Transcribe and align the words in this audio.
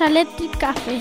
A 0.00 0.08
Electric 0.08 0.58
Café, 0.58 1.00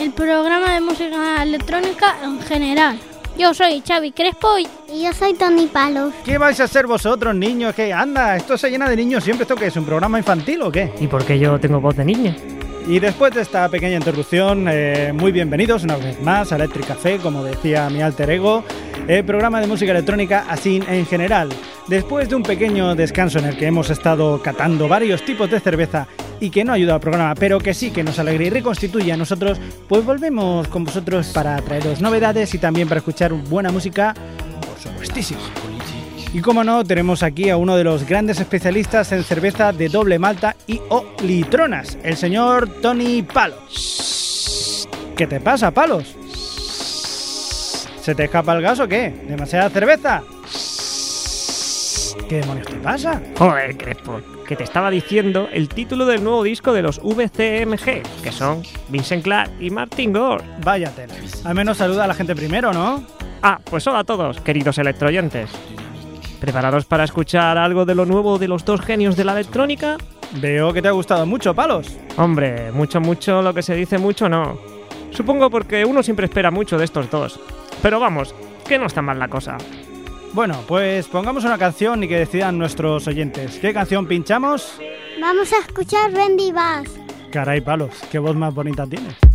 el 0.00 0.12
programa 0.12 0.74
de 0.74 0.80
música 0.80 1.42
electrónica 1.42 2.16
en 2.22 2.40
general. 2.40 3.00
Yo 3.36 3.52
soy 3.52 3.82
Xavi 3.86 4.12
Crespo 4.12 4.58
y 4.58 4.68
Y 4.92 5.04
yo 5.04 5.12
soy 5.12 5.34
Tony 5.34 5.66
Palos. 5.66 6.12
¿Qué 6.24 6.38
vais 6.38 6.60
a 6.60 6.64
hacer 6.64 6.86
vosotros, 6.86 7.34
niños? 7.34 7.74
¿Qué 7.74 7.92
anda? 7.92 8.36
¿Esto 8.36 8.56
se 8.56 8.70
llena 8.70 8.88
de 8.88 8.96
niños 8.96 9.24
siempre? 9.24 9.42
¿Esto 9.42 9.56
qué 9.56 9.66
es? 9.66 9.76
¿Un 9.76 9.86
programa 9.86 10.18
infantil 10.18 10.62
o 10.62 10.70
qué? 10.70 10.92
¿Y 11.00 11.08
por 11.08 11.24
qué 11.24 11.38
yo 11.38 11.58
tengo 11.58 11.80
voz 11.80 11.96
de 11.96 12.04
niña? 12.04 12.36
Y 12.86 13.00
después 13.00 13.34
de 13.34 13.42
esta 13.42 13.68
pequeña 13.68 13.96
introducción, 13.96 14.66
eh, 14.70 15.12
muy 15.14 15.32
bienvenidos 15.32 15.82
una 15.82 15.96
vez 15.96 16.20
más 16.22 16.52
a 16.52 16.56
Electric 16.56 16.86
Café, 16.86 17.18
como 17.18 17.42
decía 17.42 17.88
mi 17.90 18.02
alter 18.02 18.30
ego, 18.30 18.62
el 19.08 19.24
programa 19.24 19.60
de 19.60 19.66
música 19.66 19.90
electrónica 19.90 20.44
así 20.48 20.80
en 20.86 21.06
general. 21.06 21.48
Después 21.88 22.28
de 22.28 22.36
un 22.36 22.42
pequeño 22.42 22.94
descanso 22.94 23.40
en 23.40 23.46
el 23.46 23.56
que 23.56 23.66
hemos 23.66 23.90
estado 23.90 24.40
catando 24.42 24.86
varios 24.86 25.24
tipos 25.24 25.50
de 25.50 25.58
cerveza 25.58 26.06
y 26.42 26.50
que 26.50 26.64
no 26.64 26.72
ayuda 26.72 26.94
al 26.94 27.00
programa, 27.00 27.36
pero 27.36 27.60
que 27.60 27.72
sí 27.72 27.92
que 27.92 28.02
nos 28.02 28.18
alegra 28.18 28.44
y 28.44 28.50
reconstituye 28.50 29.12
a 29.12 29.16
nosotros, 29.16 29.60
pues 29.88 30.04
volvemos 30.04 30.66
con 30.66 30.84
vosotros 30.84 31.28
para 31.28 31.56
traeros 31.62 32.00
novedades 32.00 32.52
y 32.52 32.58
también 32.58 32.88
para 32.88 32.98
escuchar 32.98 33.32
buena 33.32 33.70
música, 33.70 34.12
por 34.66 34.76
supuestísimo. 34.76 35.40
Y 36.34 36.40
como 36.40 36.64
no, 36.64 36.82
tenemos 36.82 37.22
aquí 37.22 37.48
a 37.48 37.56
uno 37.56 37.76
de 37.76 37.84
los 37.84 38.04
grandes 38.04 38.40
especialistas 38.40 39.12
en 39.12 39.22
cerveza 39.22 39.72
de 39.72 39.88
doble 39.88 40.18
malta 40.18 40.56
y 40.66 40.80
o 40.88 41.04
litronas, 41.22 41.96
el 42.02 42.16
señor 42.16 42.68
Tony 42.80 43.22
Palos. 43.22 44.88
¿Qué 45.16 45.28
te 45.28 45.38
pasa, 45.38 45.70
Palos? 45.70 46.16
¿Se 48.02 48.16
te 48.16 48.24
escapa 48.24 48.54
el 48.54 48.62
gas 48.62 48.80
o 48.80 48.88
qué? 48.88 49.14
¿Demasiada 49.28 49.70
cerveza? 49.70 50.24
¿Qué 52.28 52.40
demonios 52.40 52.66
te 52.66 52.76
pasa? 52.76 53.22
Joder, 53.38 53.76
Crespo, 53.76 54.20
que 54.52 54.56
te 54.56 54.64
estaba 54.64 54.90
diciendo 54.90 55.48
el 55.50 55.70
título 55.70 56.04
del 56.04 56.22
nuevo 56.22 56.42
disco 56.42 56.74
de 56.74 56.82
los 56.82 57.00
VCMG, 57.02 58.02
que 58.22 58.32
son 58.32 58.62
Vincent 58.90 59.24
Clark 59.24 59.50
y 59.58 59.70
Martin 59.70 60.12
Gore. 60.12 60.44
Vaya 60.62 60.90
tela. 60.90 61.14
Al 61.44 61.54
menos 61.54 61.78
saluda 61.78 62.04
a 62.04 62.06
la 62.06 62.12
gente 62.12 62.36
primero, 62.36 62.70
¿no? 62.70 63.02
Ah, 63.40 63.58
pues 63.64 63.86
hola 63.86 64.00
a 64.00 64.04
todos, 64.04 64.42
queridos 64.42 64.76
electroyentes. 64.76 65.48
¿Preparados 66.38 66.84
para 66.84 67.04
escuchar 67.04 67.56
algo 67.56 67.86
de 67.86 67.94
lo 67.94 68.04
nuevo 68.04 68.38
de 68.38 68.46
los 68.46 68.62
dos 68.66 68.82
genios 68.82 69.16
de 69.16 69.24
la 69.24 69.32
electrónica? 69.32 69.96
Veo 70.32 70.74
que 70.74 70.82
te 70.82 70.88
ha 70.88 70.92
gustado 70.92 71.24
mucho, 71.24 71.54
Palos. 71.54 71.86
Hombre, 72.18 72.70
mucho, 72.72 73.00
mucho, 73.00 73.40
lo 73.40 73.54
que 73.54 73.62
se 73.62 73.74
dice 73.74 73.96
mucho 73.96 74.28
no. 74.28 74.58
Supongo 75.12 75.48
porque 75.48 75.86
uno 75.86 76.02
siempre 76.02 76.26
espera 76.26 76.50
mucho 76.50 76.76
de 76.76 76.84
estos 76.84 77.10
dos. 77.10 77.40
Pero 77.80 77.98
vamos, 77.98 78.34
que 78.68 78.78
no 78.78 78.84
está 78.84 79.00
mal 79.00 79.18
la 79.18 79.28
cosa. 79.28 79.56
Bueno, 80.32 80.64
pues 80.66 81.08
pongamos 81.08 81.44
una 81.44 81.58
canción 81.58 82.02
y 82.02 82.08
que 82.08 82.18
decidan 82.18 82.56
nuestros 82.56 83.06
oyentes. 83.06 83.58
¿Qué 83.58 83.74
canción 83.74 84.06
pinchamos? 84.06 84.78
Vamos 85.20 85.52
a 85.52 85.58
escuchar 85.58 86.10
Randy 86.12 86.52
Bass. 86.52 86.88
Caray, 87.30 87.60
Palos, 87.60 87.92
qué 88.10 88.18
voz 88.18 88.34
más 88.34 88.54
bonita 88.54 88.86
tienes. 88.86 89.31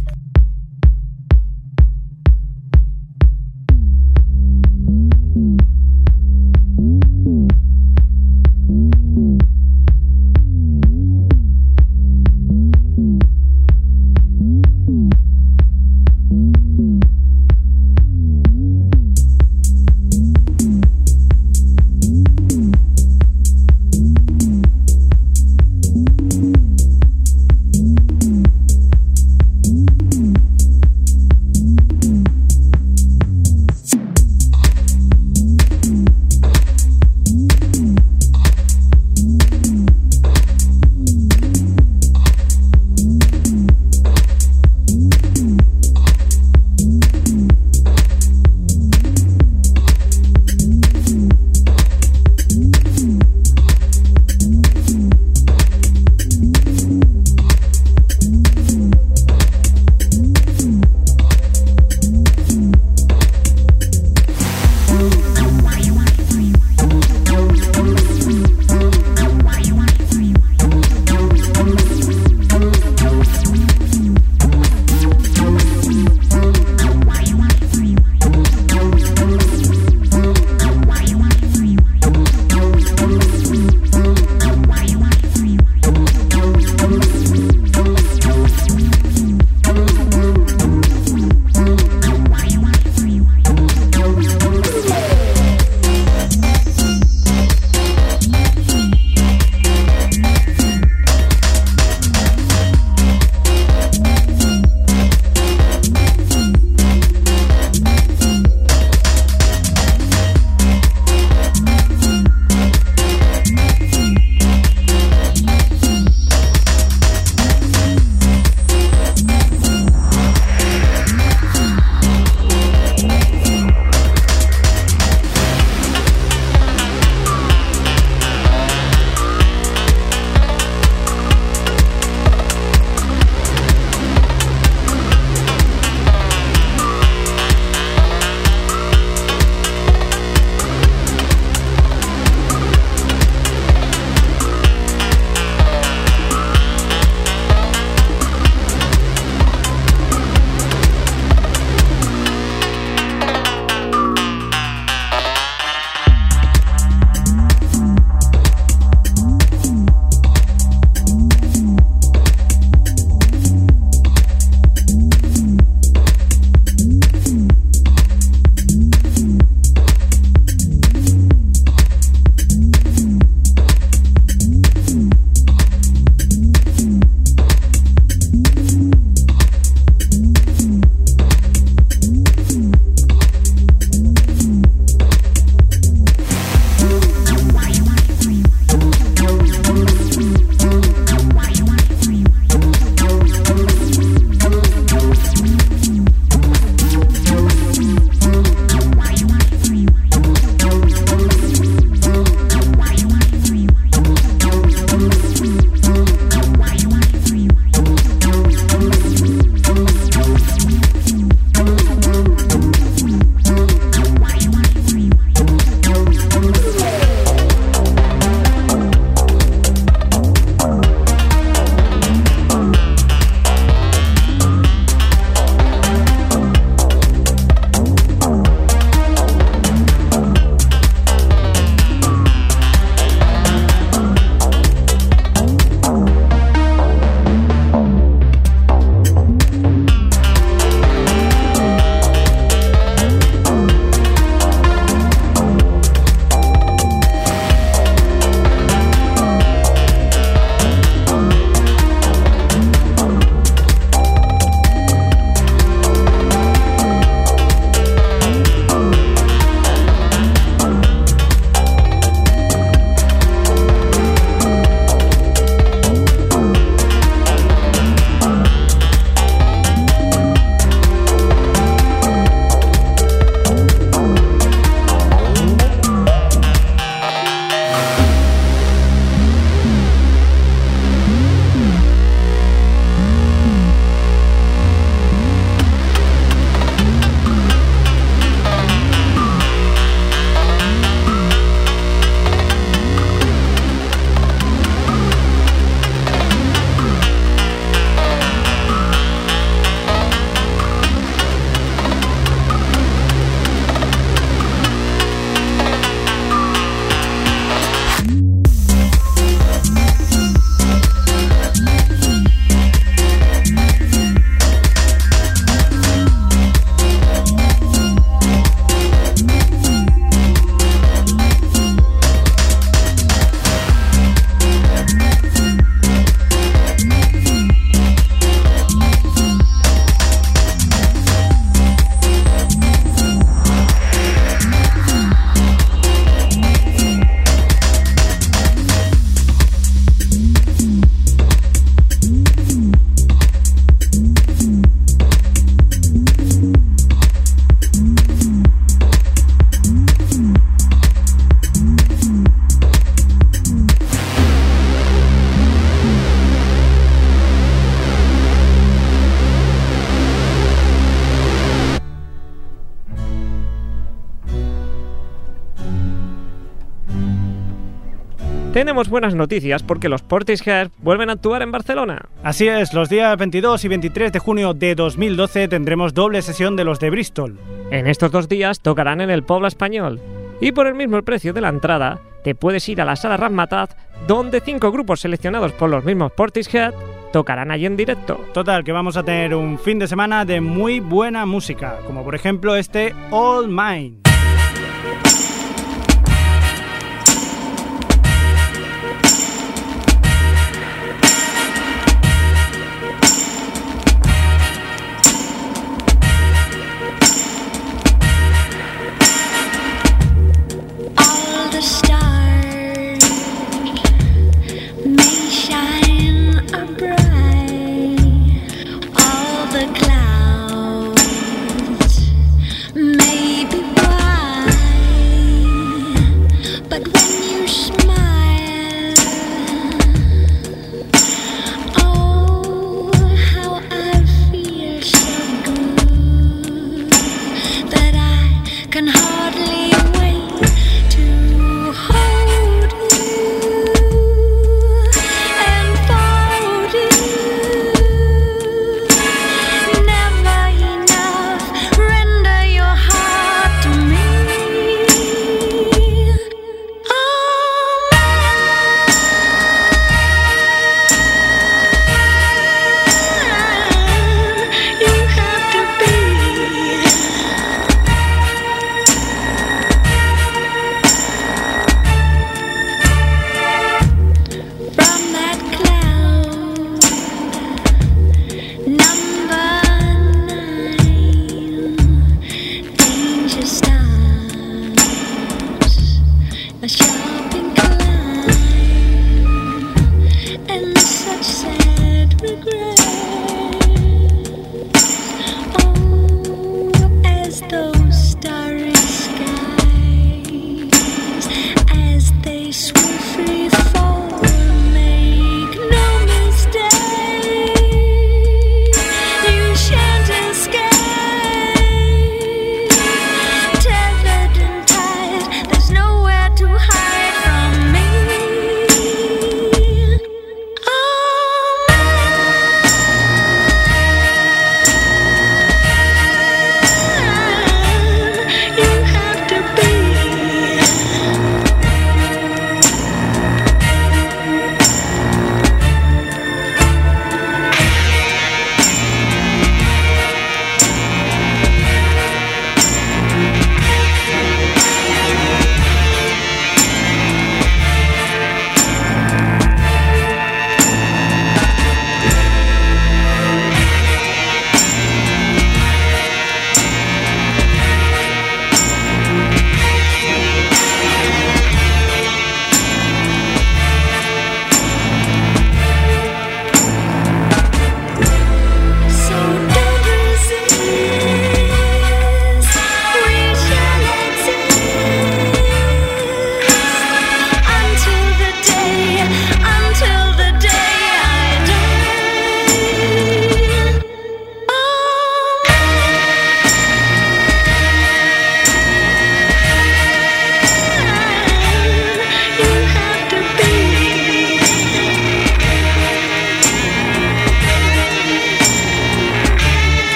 Tenemos 368.58 368.90
buenas 368.90 369.14
noticias 369.14 369.62
porque 369.62 369.88
los 369.88 370.02
Portishead 370.02 370.70
vuelven 370.80 371.12
a 371.12 371.14
actuar 371.14 371.44
en 371.44 371.52
Barcelona. 371.52 372.10
Así 372.24 372.48
es, 372.48 372.74
los 372.74 372.90
días 372.90 373.16
22 373.16 373.64
y 373.64 373.68
23 373.68 374.12
de 374.12 374.18
junio 374.18 374.56
de 374.56 374.74
2012 374.74 375.48
tendremos 375.48 375.94
doble 375.94 376.24
sesión 376.24 376.56
de 376.56 376.64
los 376.64 376.80
de 376.80 376.90
Bristol. 376.90 377.38
En 377.70 377.86
estos 377.86 378.12
dos 378.12 378.28
días 378.28 378.60
tocarán 378.60 379.00
en 379.00 379.12
el 379.12 379.22
Pueblo 379.22 379.48
Español. 379.48 380.00
Y 380.42 380.54
por 380.54 380.66
el 380.66 380.74
mismo 380.74 381.00
precio 381.04 381.34
de 381.34 381.42
la 381.42 381.50
entrada, 381.50 382.00
te 382.24 382.34
puedes 382.34 382.68
ir 382.68 382.82
a 382.82 382.86
la 382.86 382.96
sala 382.96 383.16
Razmataz, 383.16 383.76
donde 384.08 384.42
cinco 384.42 384.72
grupos 384.72 385.02
seleccionados 385.02 385.52
por 385.52 385.70
los 385.70 385.86
mismos 385.86 386.12
Portishead 386.14 386.74
tocarán 387.14 387.52
allí 387.52 387.68
en 387.68 387.78
directo. 387.78 388.20
Total, 388.34 388.64
que 388.64 388.72
vamos 388.72 388.98
a 388.98 389.04
tener 389.04 389.36
un 389.36 389.60
fin 389.60 389.78
de 389.78 389.88
semana 389.88 390.26
de 390.26 390.42
muy 390.42 390.80
buena 390.80 391.28
música, 391.28 391.78
como 391.86 392.04
por 392.04 392.16
ejemplo 392.16 392.56
este 392.56 392.96
All 393.12 393.50
Mine. 393.50 394.07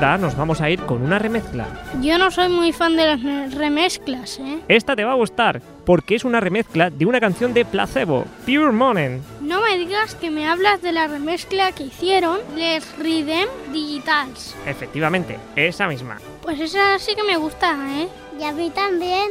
Ahora 0.00 0.18
nos 0.18 0.36
vamos 0.36 0.60
a 0.60 0.70
ir 0.70 0.80
con 0.80 1.02
una 1.02 1.18
remezcla. 1.18 1.66
Yo 2.00 2.16
no 2.16 2.30
soy 2.30 2.48
muy 2.48 2.72
fan 2.72 2.96
de 2.96 3.06
las 3.06 3.54
remezclas, 3.54 4.38
¿eh? 4.38 4.60
Esta 4.68 4.96
te 4.96 5.04
va 5.04 5.12
a 5.12 5.16
gustar 5.16 5.60
porque 5.84 6.14
es 6.14 6.24
una 6.24 6.40
remezcla 6.40 6.90
de 6.90 7.06
una 7.06 7.20
canción 7.20 7.52
de 7.52 7.64
Placebo, 7.64 8.24
Pure 8.46 8.72
Monen. 8.72 9.22
No 9.40 9.60
me 9.60 9.76
digas 9.76 10.14
que 10.14 10.30
me 10.30 10.48
hablas 10.48 10.80
de 10.82 10.92
la 10.92 11.06
remezcla 11.06 11.72
que 11.72 11.84
hicieron 11.84 12.38
Les 12.56 12.96
Rhythm 12.98 13.72
Digitals. 13.72 14.54
Efectivamente, 14.66 15.38
esa 15.56 15.86
misma. 15.88 16.18
Pues 16.42 16.60
esa 16.60 16.98
sí 16.98 17.14
que 17.14 17.24
me 17.24 17.36
gusta, 17.36 17.76
¿eh? 18.00 18.08
Y 18.38 18.44
a 18.44 18.52
mí 18.52 18.70
también. 18.70 19.30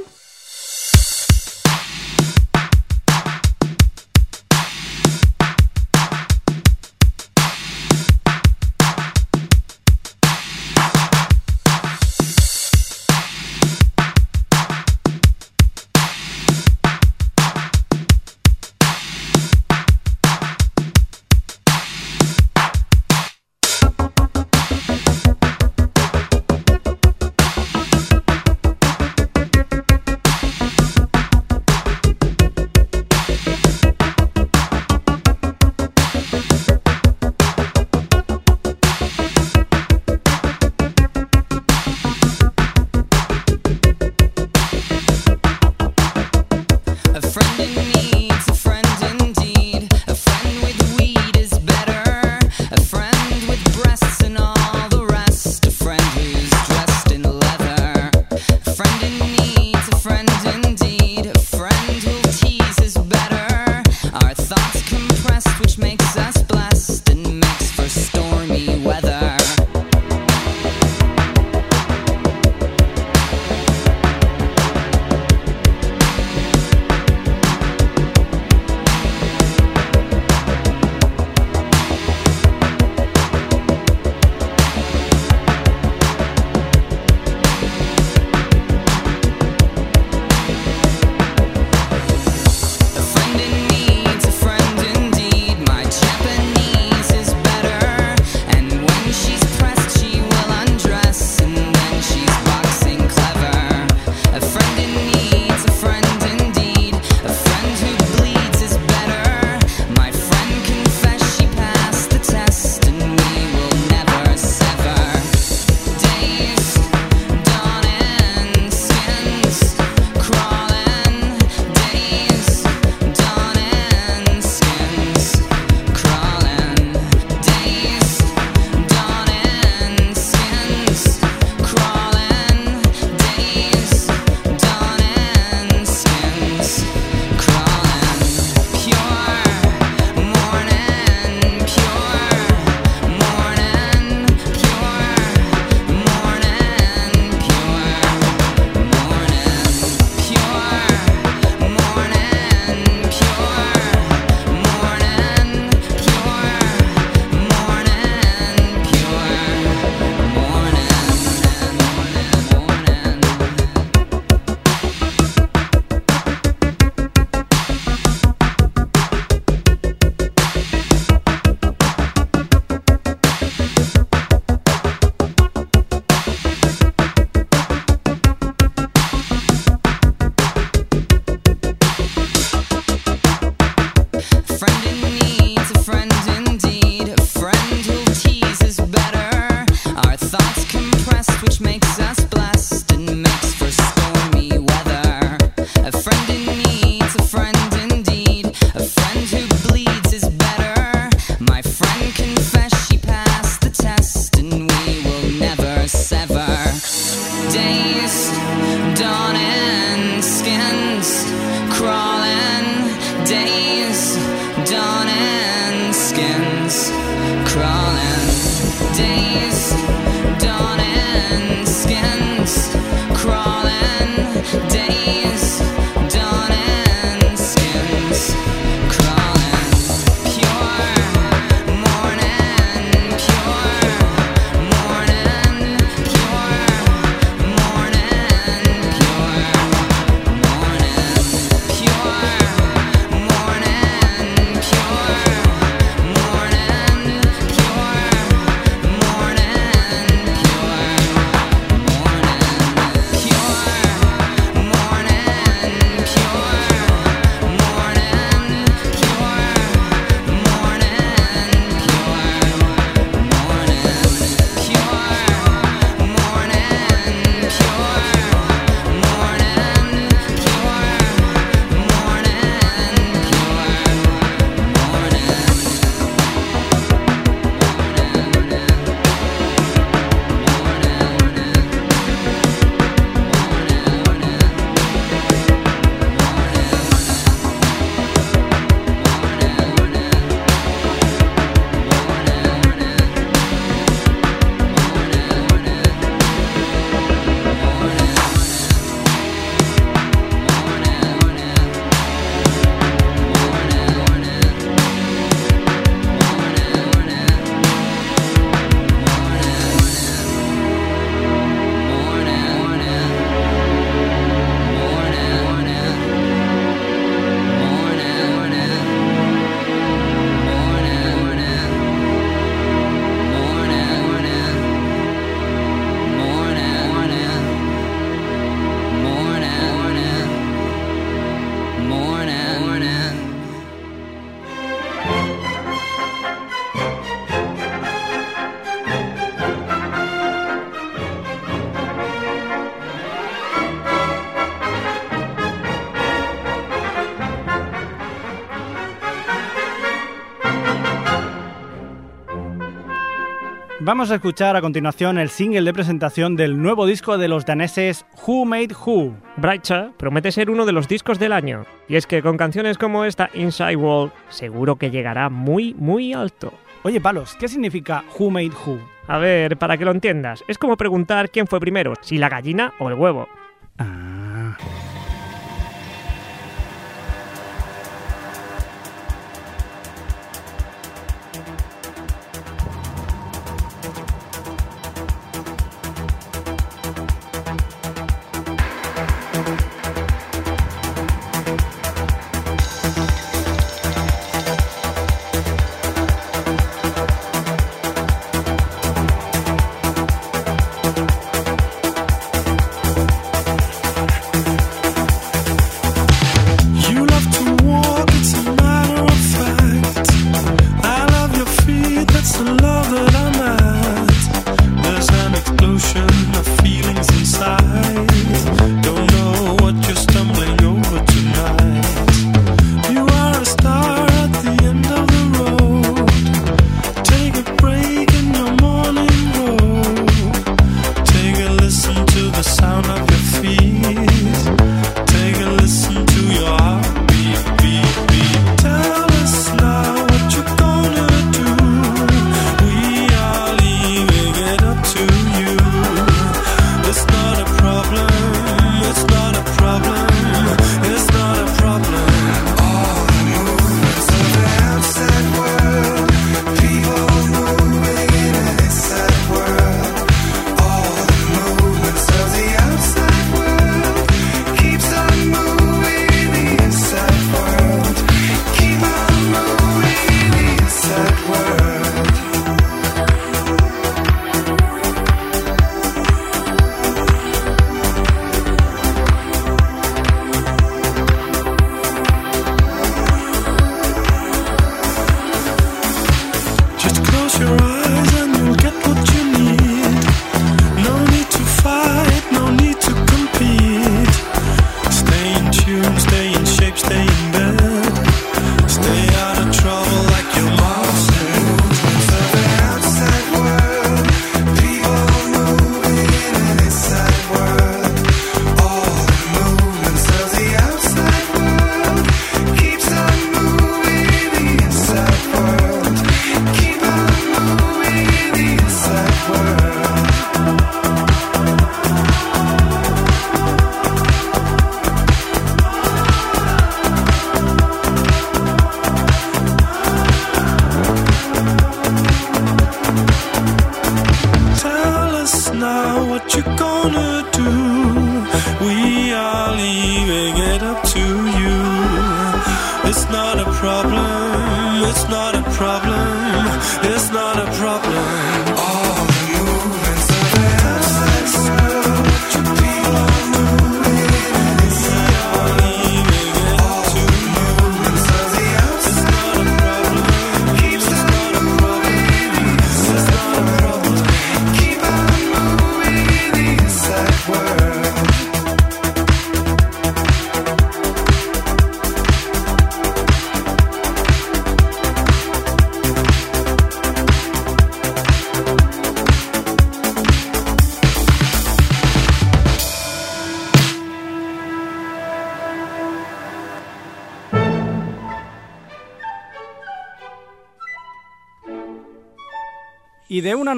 Vamos 353.81 354.11
a 354.11 354.15
escuchar 354.15 354.57
a 354.57 354.61
continuación 354.61 355.17
el 355.17 355.29
single 355.29 355.61
de 355.61 355.73
presentación 355.73 356.35
del 356.35 356.61
nuevo 356.61 356.85
disco 356.85 357.17
de 357.17 357.29
los 357.29 357.45
daneses 357.45 358.05
Who 358.27 358.43
Made 358.43 358.75
Who. 358.85 359.15
Brightcha 359.37 359.91
promete 359.95 360.33
ser 360.33 360.49
uno 360.49 360.65
de 360.65 360.73
los 360.73 360.89
discos 360.89 361.17
del 361.17 361.31
año. 361.31 361.65
Y 361.87 361.95
es 361.95 362.05
que 362.05 362.21
con 362.21 362.35
canciones 362.35 362.77
como 362.77 363.05
esta 363.05 363.29
Inside 363.33 363.77
World 363.77 364.11
seguro 364.27 364.75
que 364.75 364.91
llegará 364.91 365.29
muy, 365.29 365.73
muy 365.75 366.11
alto. 366.11 366.51
Oye, 366.83 366.99
Palos, 366.99 367.37
¿qué 367.39 367.47
significa 367.47 368.03
Who 368.17 368.29
Made 368.29 368.51
Who? 368.65 368.79
A 369.07 369.17
ver, 369.17 369.55
para 369.55 369.77
que 369.77 369.85
lo 369.85 369.91
entiendas, 369.91 370.43
es 370.49 370.57
como 370.57 370.75
preguntar 370.75 371.29
quién 371.29 371.47
fue 371.47 371.61
primero, 371.61 371.93
si 372.01 372.17
la 372.17 372.27
gallina 372.27 372.73
o 372.79 372.89
el 372.89 372.95
huevo. 372.95 373.29
Ah. 373.77 374.09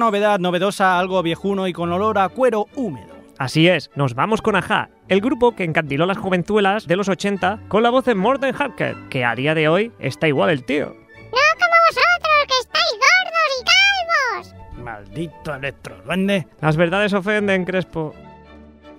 Novedad 0.02 0.40
novedosa 0.40 0.98
algo 0.98 1.22
viejuno 1.22 1.68
y 1.68 1.72
con 1.72 1.92
olor 1.92 2.18
a 2.18 2.28
cuero 2.28 2.66
húmedo. 2.74 3.14
Así 3.38 3.68
es, 3.68 3.88
nos 3.94 4.14
vamos 4.14 4.42
con 4.42 4.56
Aja, 4.56 4.90
el 5.08 5.20
grupo 5.20 5.54
que 5.54 5.62
encandiló 5.62 6.06
las 6.06 6.18
juventuelas 6.18 6.88
de 6.88 6.96
los 6.96 7.08
80 7.08 7.60
con 7.68 7.84
la 7.84 7.90
voz 7.90 8.04
de 8.04 8.16
Morten 8.16 8.54
Harker, 8.54 8.96
que 9.10 9.24
a 9.24 9.36
día 9.36 9.54
de 9.54 9.68
hoy 9.68 9.92
está 10.00 10.26
igual 10.26 10.50
el 10.50 10.64
tío. 10.64 10.86
No 10.86 11.40
como 11.60 11.76
vosotros, 11.88 12.46
que 12.48 12.58
estáis 12.60 12.92
gordos 13.00 13.50
y 13.60 13.64
calvos. 13.64 14.84
Maldito 14.84 15.54
electroduende. 15.54 16.48
Las 16.60 16.76
verdades 16.76 17.12
ofenden, 17.12 17.64
Crespo. 17.64 18.12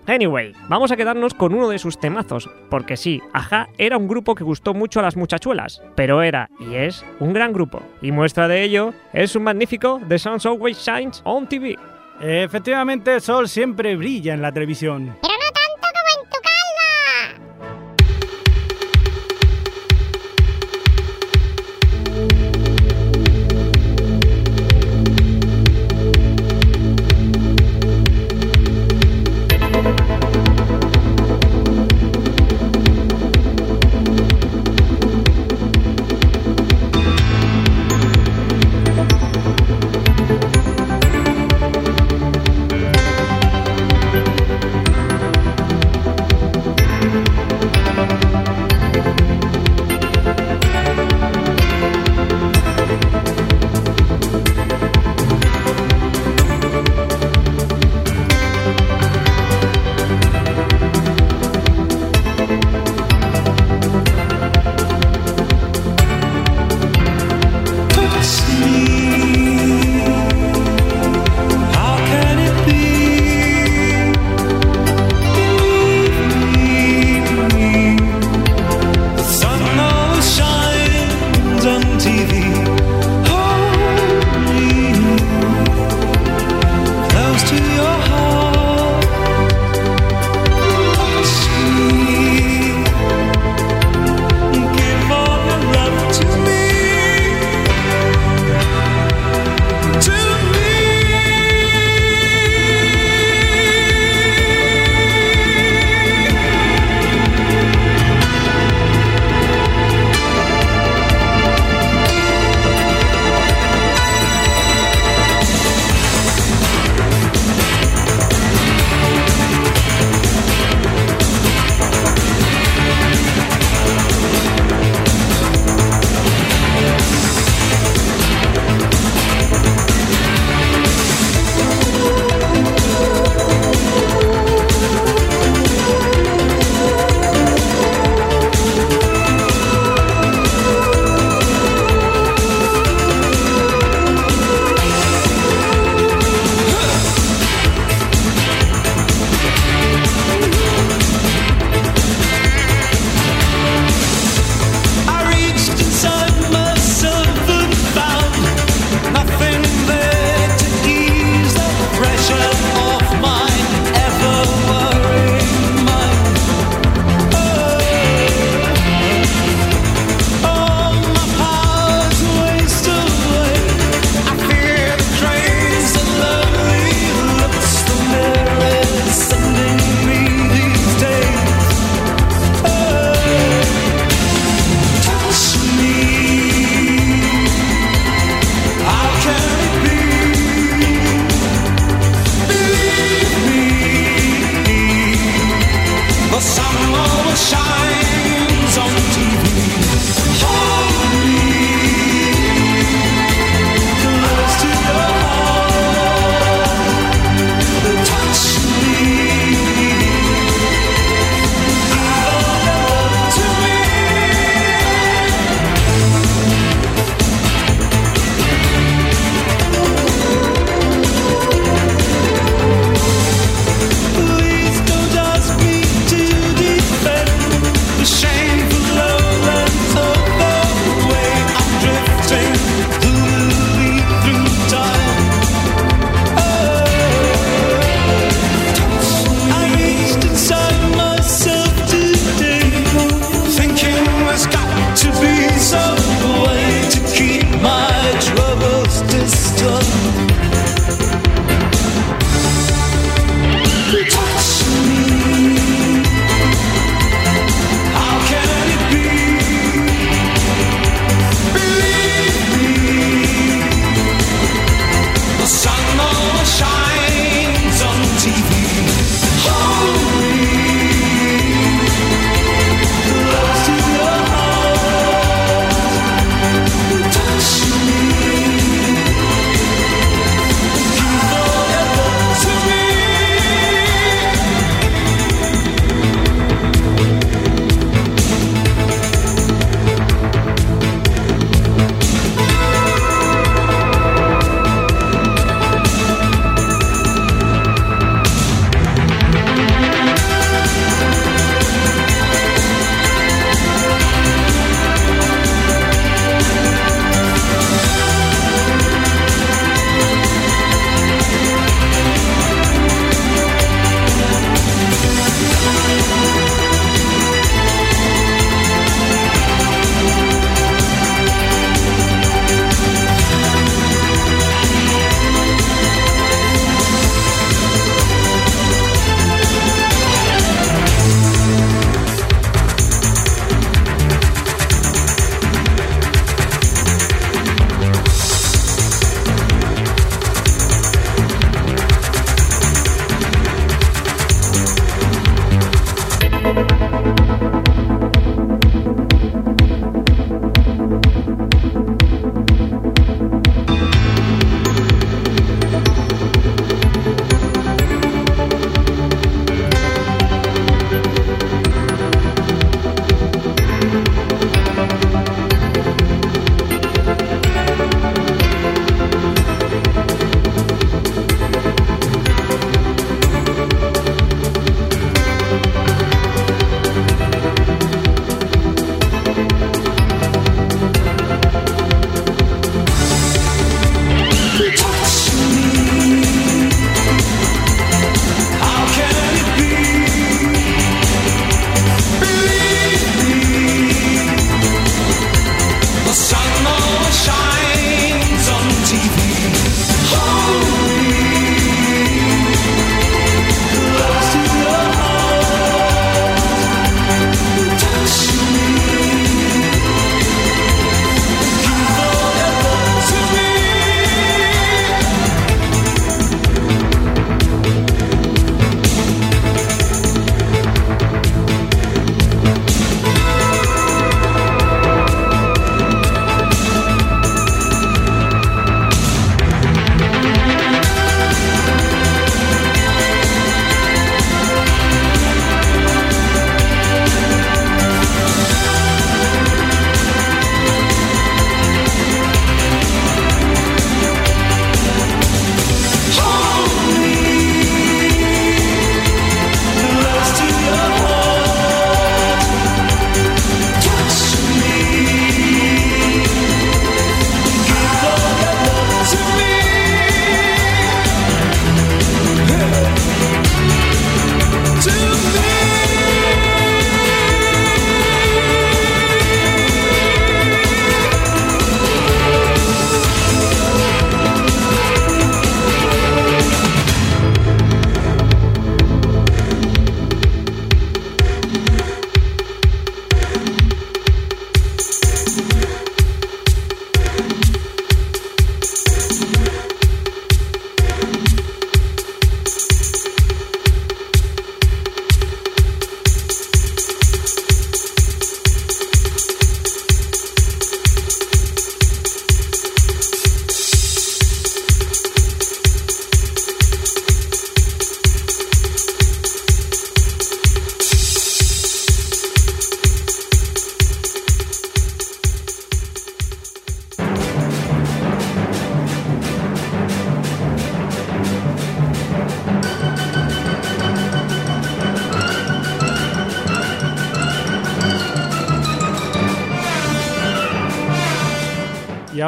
Anyway, 0.08 0.54
vamos 0.68 0.92
a 0.92 0.98
quedarnos 0.98 1.34
con 1.34 1.54
uno 1.54 1.70
de 1.70 1.80
sus 1.80 1.98
temazos, 1.98 2.50
porque 2.70 2.98
sí, 2.98 3.22
Aja 3.32 3.70
era 3.78 3.98
un 3.98 4.08
grupo 4.08 4.36
que 4.36 4.44
gustó 4.44 4.74
mucho 4.74 5.00
a 5.00 5.04
las 5.04 5.16
muchachuelas, 5.16 5.82
pero 5.96 6.22
era 6.22 6.50
y 6.60 6.76
es 6.76 7.06
un 7.20 7.34
gran 7.34 7.54
grupo, 7.54 7.82
y 8.02 8.12
muestra 8.12 8.48
de 8.48 8.63
ello 8.63 8.94
es 9.13 9.36
un 9.36 9.44
magnífico 9.44 10.02
The 10.08 10.20
Sounds 10.20 10.46
Always 10.46 10.78
Shines 10.78 11.22
on 11.24 11.48
TV. 11.48 11.78
Efectivamente, 12.20 13.16
el 13.16 13.22
sol 13.22 13.48
siempre 13.50 13.96
brilla 13.96 14.34
en 14.34 14.42
la 14.42 14.52
televisión. 14.52 15.16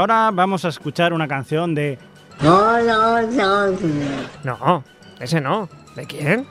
Ahora 0.05 0.29
vamos 0.31 0.63
a 0.65 0.67
escuchar 0.69 1.13
una 1.13 1.27
canción 1.27 1.73
de 1.73 1.97
No, 4.43 4.83
ese 5.19 5.41
no. 5.41 5.67
¿De 5.95 6.05
quién? 6.05 6.45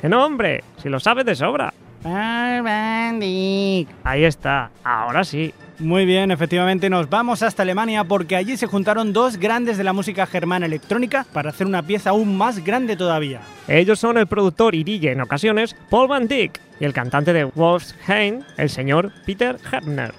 Que 0.00 0.08
no, 0.08 0.24
hombre, 0.24 0.62
si 0.80 0.88
lo 0.88 1.00
sabes 1.00 1.24
de 1.24 1.34
sobra. 1.34 1.74
Ahí 4.04 4.24
está, 4.24 4.70
ahora 4.84 5.24
sí. 5.24 5.52
Muy 5.80 6.04
bien, 6.04 6.30
efectivamente 6.30 6.90
nos 6.90 7.08
vamos 7.08 7.42
hasta 7.42 7.62
Alemania 7.62 8.04
porque 8.04 8.36
allí 8.36 8.58
se 8.58 8.66
juntaron 8.66 9.14
dos 9.14 9.38
grandes 9.38 9.78
de 9.78 9.84
la 9.84 9.94
música 9.94 10.26
germana 10.26 10.66
electrónica 10.66 11.24
para 11.32 11.50
hacer 11.50 11.66
una 11.66 11.82
pieza 11.82 12.10
aún 12.10 12.36
más 12.36 12.62
grande 12.62 12.96
todavía. 12.96 13.40
Ellos 13.66 13.98
son 13.98 14.18
el 14.18 14.26
productor 14.26 14.74
y 14.74 14.84
DJ 14.84 15.12
en 15.12 15.22
ocasiones 15.22 15.74
Paul 15.88 16.08
Van 16.08 16.28
Dyck 16.28 16.60
y 16.80 16.84
el 16.84 16.92
cantante 16.92 17.32
de 17.32 17.44
Wolfsheim, 17.44 18.42
el 18.58 18.68
señor 18.68 19.10
Peter 19.24 19.56
Hebner. 19.72 20.12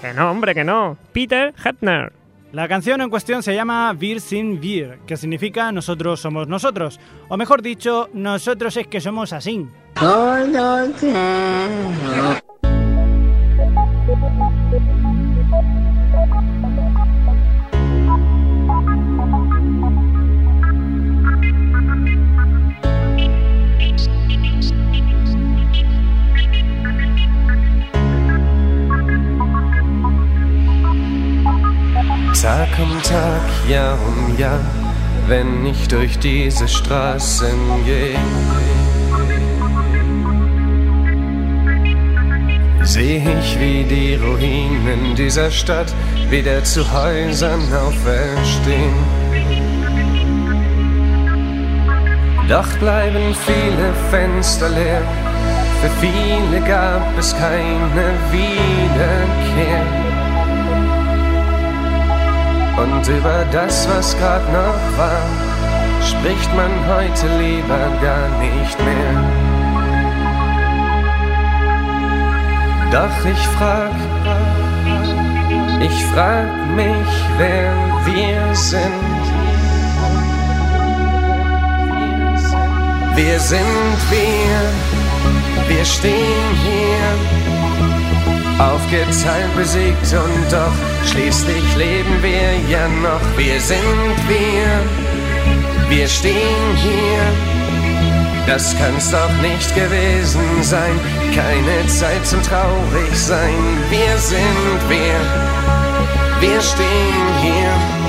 Que 0.00 0.14
no, 0.14 0.30
hombre, 0.30 0.54
que 0.54 0.62
no. 0.62 0.96
Peter 1.12 1.52
Hebner. 1.64 2.12
La 2.52 2.68
canción 2.68 3.00
en 3.00 3.10
cuestión 3.10 3.42
se 3.42 3.54
llama 3.54 3.92
Wir 3.92 4.20
sind 4.20 4.62
wir, 4.62 5.00
que 5.04 5.16
significa 5.16 5.72
nosotros 5.72 6.20
somos 6.20 6.46
nosotros, 6.46 7.00
o 7.28 7.36
mejor 7.36 7.60
dicho, 7.60 8.08
nosotros 8.14 8.76
es 8.76 8.86
que 8.86 9.00
somos 9.00 9.32
así. 9.32 9.66
Jahr 33.68 33.98
um 34.06 34.38
Jahr, 34.38 34.60
wenn 35.26 35.66
ich 35.66 35.88
durch 35.88 36.18
diese 36.18 36.66
Straßen 36.66 37.84
gehe, 37.84 38.18
sehe 42.82 43.38
ich, 43.38 43.60
wie 43.60 43.84
die 43.84 44.14
Ruinen 44.14 45.14
dieser 45.14 45.50
Stadt 45.50 45.92
wieder 46.30 46.64
zu 46.64 46.80
Häusern 46.90 47.60
auferstehen. 47.74 48.96
Doch 52.48 52.68
bleiben 52.78 53.34
viele 53.44 53.92
Fenster 54.10 54.70
leer, 54.70 55.02
für 55.82 55.90
viele 56.00 56.66
gab 56.66 57.18
es 57.18 57.36
keine 57.36 58.14
Wiederkehr. 58.32 60.07
Und 62.82 63.08
über 63.08 63.44
das, 63.50 63.88
was 63.88 64.16
grad 64.18 64.44
noch 64.52 64.98
war, 64.98 65.26
spricht 66.00 66.54
man 66.54 66.70
heute 66.86 67.26
lieber 67.38 67.90
gar 68.00 68.28
nicht 68.38 68.78
mehr. 68.84 69.48
Doch 72.92 73.24
ich 73.32 73.46
frag, 73.58 73.90
ich 75.80 76.04
frag 76.06 76.46
mich, 76.76 77.12
wer 77.36 77.74
wir 78.06 78.54
sind. 78.54 79.28
Wir 83.16 83.40
sind 83.40 83.98
wir, 84.10 85.76
wir 85.76 85.84
stehen 85.84 86.50
hier, 86.62 87.67
aufgeteilt, 88.58 89.54
besiegt 89.56 90.12
und 90.12 90.52
doch 90.52 90.72
schließlich 91.06 91.76
leben 91.76 92.22
wir 92.22 92.58
ja 92.68 92.88
noch. 92.88 93.20
Wir 93.36 93.60
sind 93.60 94.16
wir, 94.28 95.88
wir 95.88 96.08
stehen 96.08 96.76
hier. 96.76 97.22
Das 98.46 98.74
kann's 98.78 99.10
doch 99.10 99.32
nicht 99.42 99.74
gewesen 99.74 100.62
sein, 100.62 100.98
keine 101.34 101.86
Zeit 101.86 102.26
zum 102.26 102.42
traurig 102.42 103.14
sein. 103.14 103.54
Wir 103.90 104.18
sind 104.18 104.80
wir, 104.88 105.20
wir 106.40 106.60
stehen 106.60 107.28
hier. 107.42 108.08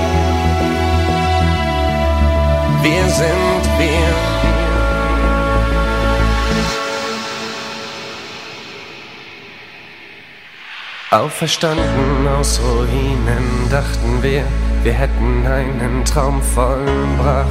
Wir 2.82 3.10
sind 3.10 3.64
wir. 3.78 4.39
Auferstanden 11.12 12.28
aus 12.38 12.62
Ruinen 12.62 13.68
dachten 13.72 14.22
wir, 14.22 14.43
wir 14.84 14.93
hätten 14.93 15.43
einen 15.47 16.05
Traum 16.05 16.39
vollbracht. 16.39 17.47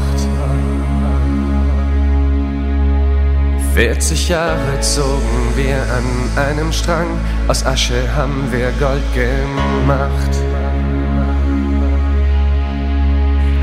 40 3.75 4.29
Jahre 4.29 4.81
zogen 4.81 5.53
wir 5.57 5.75
an 5.75 6.45
einem 6.51 6.71
Strang, 6.71 7.09
aus 7.49 7.67
Asche 7.67 8.15
haben 8.15 8.47
wir 8.53 8.71
Gold 8.79 9.03
gemacht. 9.13 10.31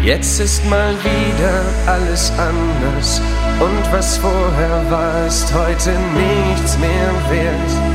Jetzt 0.03 0.41
ist 0.41 0.65
mal 0.65 0.93
wieder 1.05 1.61
alles 1.85 2.33
anders 2.37 3.21
und 3.61 3.93
was 3.93 4.17
vorher 4.17 4.91
war, 4.91 5.25
ist 5.25 5.53
heute 5.53 5.91
nichts 6.13 6.77
mehr 6.79 7.11
wert. 7.29 7.94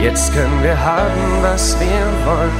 Jetzt 0.00 0.34
können 0.34 0.62
wir 0.62 0.78
haben, 0.78 1.42
was 1.42 1.78
wir 1.80 2.06
wollen, 2.26 2.52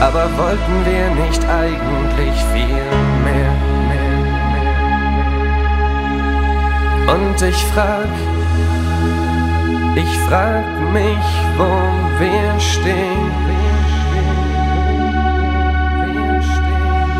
aber 0.00 0.28
wollten 0.38 0.86
wir 0.86 1.10
nicht 1.26 1.44
eigentlich 1.44 2.34
viel 2.52 2.86
mehr? 3.24 3.52
Und 7.14 7.42
ich 7.42 7.64
frag, 7.74 8.08
ich 9.94 10.18
frag 10.28 10.64
mich, 10.92 11.26
wo 11.58 11.70
wir 12.18 12.60
stehen. 12.60 13.30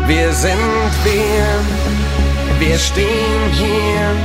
Wir 0.07 0.31
sind 0.31 0.91
wir, 1.03 1.45
wir 2.59 2.77
stehen 2.77 3.43
hier, 3.51 4.15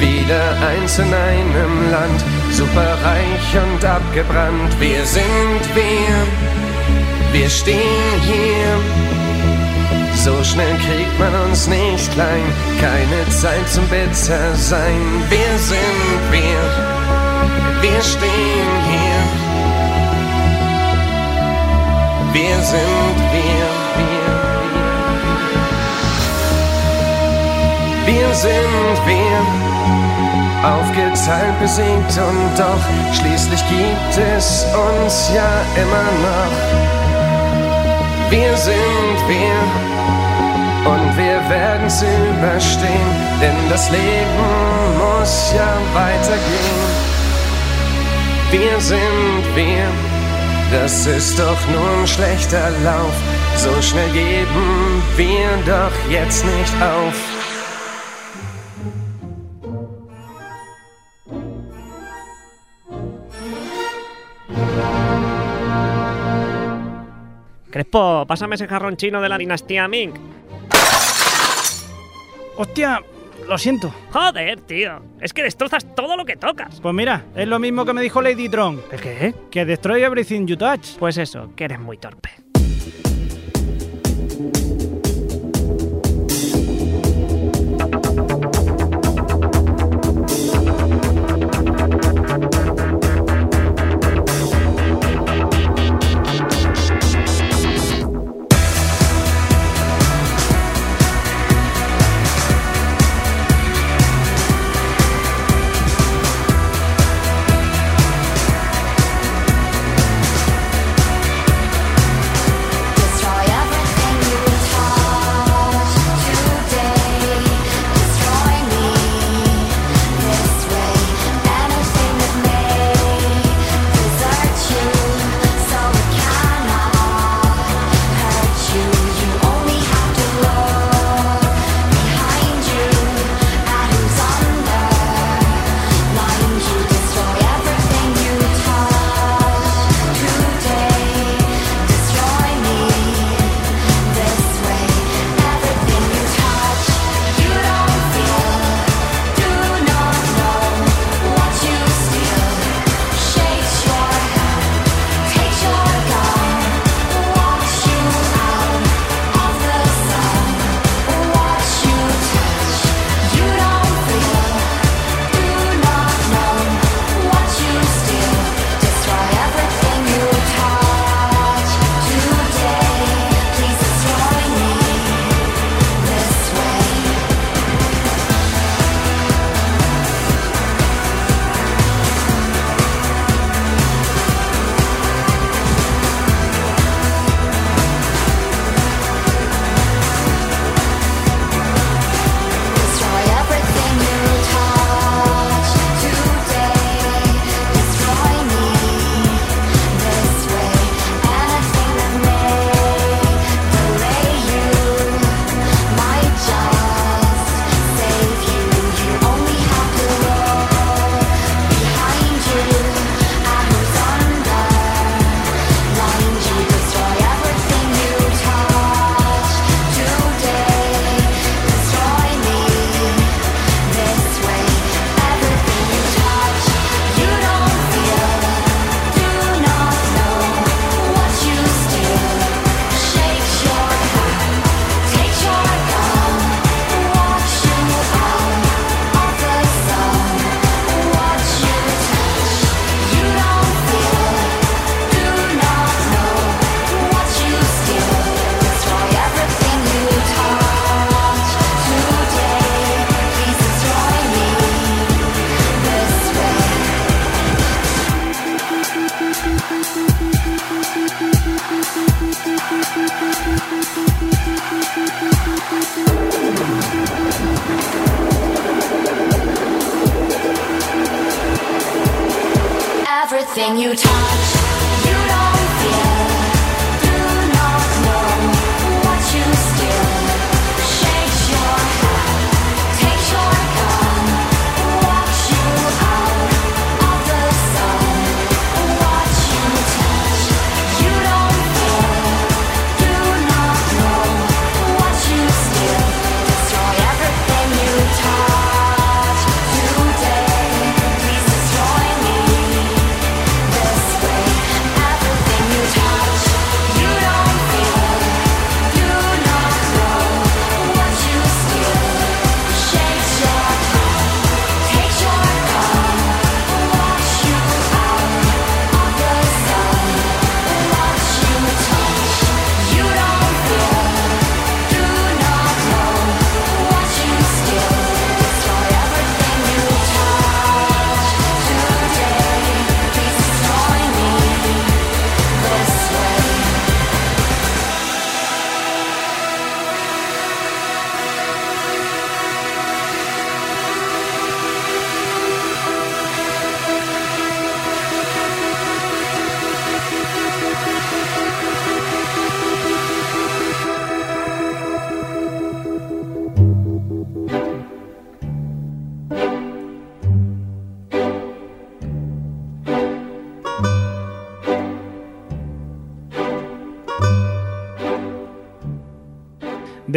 wieder 0.00 0.56
eins 0.66 0.98
in 0.98 1.12
einem 1.14 1.90
Land, 1.90 2.24
superreich 2.52 3.56
und 3.62 3.84
abgebrannt. 3.84 4.72
Wir 4.78 5.04
sind 5.04 5.62
wir, 5.74 6.16
wir 7.32 7.50
stehen 7.50 8.20
hier. 8.22 8.78
So 10.14 10.44
schnell 10.44 10.76
kriegt 10.76 11.18
man 11.18 11.34
uns 11.48 11.66
nicht 11.66 12.12
klein, 12.12 12.44
keine 12.80 13.28
Zeit 13.30 13.68
zum 13.70 13.86
Bitter 13.88 14.54
sein. 14.54 15.24
Wir 15.30 15.58
sind 15.58 16.20
wir, 16.30 16.60
wir 17.80 18.02
stehen 18.02 18.70
hier. 18.90 19.50
Wir 22.32 22.56
sind 22.62 23.16
wir, 23.32 23.66
wir, 23.96 24.20
wir. 28.06 28.20
Wir 28.20 28.34
sind 28.34 28.96
wir, 29.06 29.69
aufgeteilt, 30.62 31.58
besiegt 31.60 32.18
und 32.18 32.58
doch 32.58 32.84
schließlich 33.12 33.62
gibt 33.68 34.18
es 34.36 34.66
uns 34.74 35.30
ja 35.34 35.50
immer 35.76 36.08
noch. 36.26 36.54
Wir 38.30 38.56
sind 38.56 39.18
wir 39.28 39.56
und 40.92 41.16
wir 41.16 41.40
werden's 41.48 42.02
überstehen, 42.02 43.10
denn 43.40 43.56
das 43.68 43.90
Leben 43.90 44.48
muss 44.98 45.52
ja 45.54 45.72
weitergehen. 45.94 47.10
Wir 48.50 48.80
sind 48.80 49.44
wir, 49.54 49.86
das 50.72 51.06
ist 51.06 51.38
doch 51.38 51.68
nur 51.72 52.00
ein 52.00 52.06
schlechter 52.06 52.70
Lauf. 52.84 53.14
So 53.56 53.70
schnell 53.82 54.10
geben 54.10 55.02
wir 55.16 55.48
doch 55.66 56.10
jetzt 56.10 56.44
nicht 56.44 56.74
auf. 56.82 57.39
Crespo, 67.80 68.26
pásame 68.26 68.56
ese 68.56 68.68
jarrón 68.68 68.98
chino 68.98 69.22
de 69.22 69.28
la 69.30 69.38
dinastía 69.38 69.88
Ming. 69.88 70.12
¡Hostia! 72.58 73.02
Lo 73.48 73.56
siento. 73.56 73.90
Joder, 74.12 74.60
tío. 74.60 75.00
Es 75.18 75.32
que 75.32 75.42
destrozas 75.42 75.94
todo 75.94 76.14
lo 76.14 76.26
que 76.26 76.36
tocas. 76.36 76.78
Pues 76.82 76.94
mira, 76.94 77.24
es 77.34 77.48
lo 77.48 77.58
mismo 77.58 77.86
que 77.86 77.94
me 77.94 78.02
dijo 78.02 78.20
Lady 78.20 78.50
Tron. 78.50 78.82
¿El 78.92 79.00
qué? 79.00 79.34
Que 79.50 79.64
destroy 79.64 80.02
everything 80.02 80.44
you 80.46 80.58
touch. 80.58 80.98
Pues 80.98 81.16
eso, 81.16 81.54
que 81.56 81.64
eres 81.64 81.80
muy 81.80 81.96
torpe. 81.96 82.28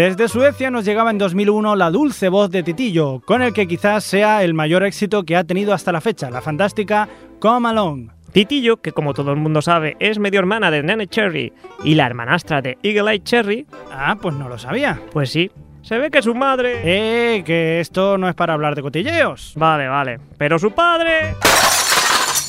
Desde 0.03 0.27
Suecia 0.27 0.69
nos 0.69 0.83
llegaba 0.83 1.11
en 1.11 1.17
2001 1.17 1.77
la 1.77 1.89
dulce 1.89 2.27
voz 2.27 2.51
de 2.51 2.61
Titillo, 2.61 3.21
con 3.21 3.41
el 3.41 3.53
que 3.53 3.67
quizás 3.69 4.03
sea 4.03 4.43
el 4.43 4.53
mayor 4.53 4.83
éxito 4.83 5.23
que 5.23 5.37
ha 5.37 5.45
tenido 5.45 5.73
hasta 5.73 5.93
la 5.93 6.01
fecha, 6.01 6.29
la 6.29 6.41
fantástica 6.41 7.07
Come 7.39 7.69
Along. 7.69 8.09
Titillo, 8.33 8.81
que 8.81 8.91
como 8.91 9.13
todo 9.13 9.31
el 9.31 9.37
mundo 9.37 9.61
sabe 9.61 9.95
es 10.01 10.19
medio 10.19 10.41
hermana 10.41 10.71
de 10.71 10.83
Nene 10.83 11.07
Cherry 11.07 11.53
y 11.85 11.95
la 11.95 12.05
hermanastra 12.05 12.61
de 12.61 12.77
Eagle 12.83 13.11
Eye 13.13 13.23
Cherry, 13.23 13.65
Ah, 13.93 14.17
pues 14.21 14.35
no 14.35 14.49
lo 14.49 14.57
sabía. 14.57 14.99
pues 15.13 15.29
sí, 15.31 15.49
se 15.83 15.97
ve 15.97 16.11
que 16.11 16.21
su 16.21 16.35
madre... 16.35 16.81
Eh, 16.83 17.43
que 17.45 17.79
esto 17.79 18.17
no 18.17 18.27
es 18.27 18.35
para 18.35 18.55
hablar 18.55 18.75
de 18.75 18.81
cotilleos. 18.81 19.53
Vale, 19.55 19.87
vale, 19.87 20.19
pero 20.37 20.59
su 20.59 20.71
padre... 20.71 21.33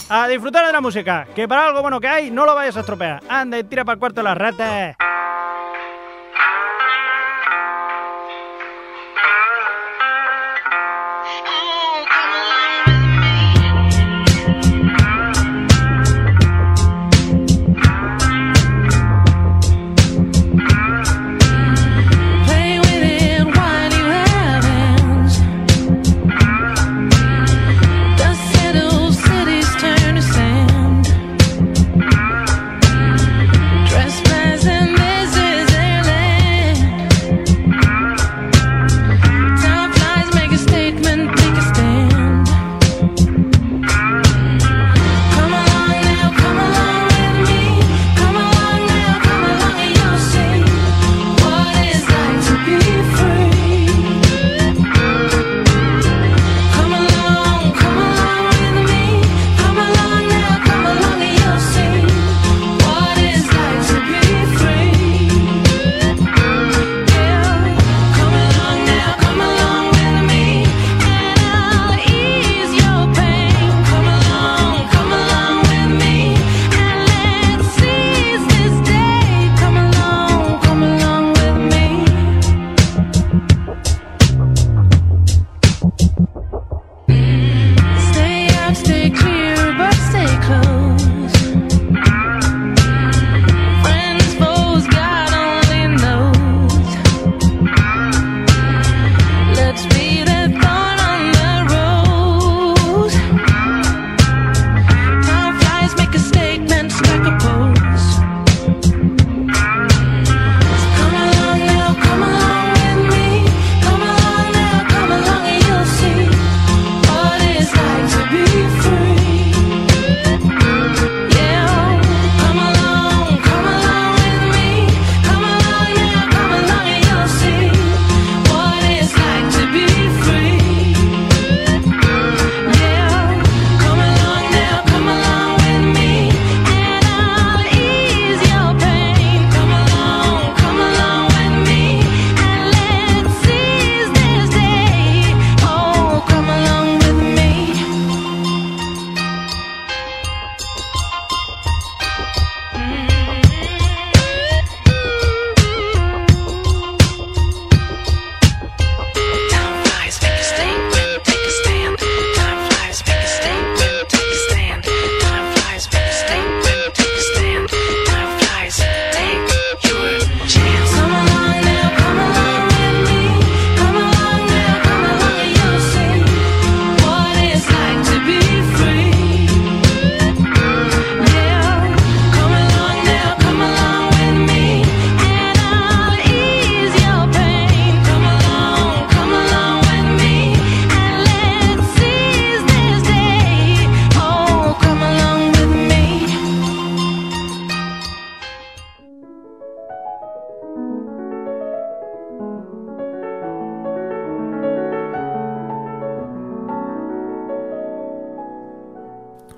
A 0.09 0.27
disfrutar 0.27 0.67
de 0.67 0.73
la 0.73 0.81
música, 0.81 1.29
que 1.37 1.47
para 1.47 1.69
algo 1.69 1.83
bueno 1.83 2.01
que 2.01 2.09
hay 2.09 2.31
no 2.33 2.47
lo 2.47 2.57
vayas 2.57 2.77
a 2.77 2.81
estropear. 2.81 3.23
Anda 3.29 3.61
y 3.61 3.63
tira 3.63 3.85
para 3.85 3.95
el 3.95 4.01
cuarto 4.01 4.25
las 4.25 4.37
ratas. 4.37 4.97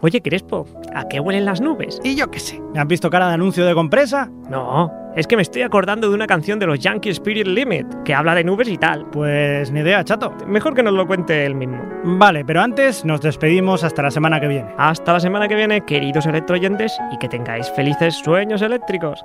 Oye, 0.06 0.22
Crespo, 0.22 0.64
¿a 0.94 1.08
qué 1.08 1.18
huelen 1.18 1.44
las 1.44 1.60
nubes? 1.60 2.00
Y 2.04 2.14
yo 2.14 2.30
qué 2.30 2.38
sé. 2.38 2.60
¿Me 2.72 2.78
has 2.78 2.86
visto 2.86 3.10
cara 3.10 3.26
de 3.26 3.34
anuncio 3.34 3.66
de 3.66 3.74
compresa? 3.74 4.30
No, 4.48 4.92
es 5.16 5.26
que 5.26 5.34
me 5.34 5.42
estoy 5.42 5.62
acordando 5.62 6.08
de 6.08 6.14
una 6.14 6.28
canción 6.28 6.60
de 6.60 6.66
los 6.66 6.78
Yankee 6.78 7.10
Spirit 7.10 7.48
Limit, 7.48 7.88
que 8.04 8.14
habla 8.14 8.36
de 8.36 8.44
nubes 8.44 8.68
y 8.68 8.78
tal. 8.78 9.04
Pues 9.10 9.72
ni 9.72 9.80
idea, 9.80 10.04
chato. 10.04 10.32
Mejor 10.46 10.76
que 10.76 10.84
nos 10.84 10.94
lo 10.94 11.08
cuente 11.08 11.44
él 11.44 11.56
mismo. 11.56 11.82
Vale, 12.04 12.44
pero 12.44 12.60
antes 12.60 13.04
nos 13.04 13.20
despedimos 13.20 13.82
hasta 13.82 14.00
la 14.00 14.12
semana 14.12 14.38
que 14.38 14.46
viene. 14.46 14.72
Hasta 14.78 15.12
la 15.12 15.18
semana 15.18 15.48
que 15.48 15.56
viene, 15.56 15.84
queridos 15.84 16.24
electroyentes, 16.26 16.96
y 17.10 17.18
que 17.18 17.28
tengáis 17.28 17.68
felices 17.72 18.14
sueños 18.14 18.62
eléctricos. 18.62 19.24